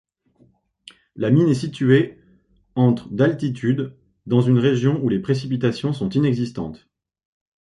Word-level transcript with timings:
La 1.15 1.29
mine 1.29 1.47
est 1.49 1.53
située 1.53 2.17
entre 2.73 3.07
d'altitude, 3.13 3.95
dans 4.25 4.41
une 4.41 4.57
région 4.57 4.99
où 5.03 5.09
les 5.09 5.19
précipitations 5.19 5.93
sont 5.93 6.09
inexistantes. 6.09 6.89